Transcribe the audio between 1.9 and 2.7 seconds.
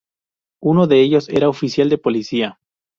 policía.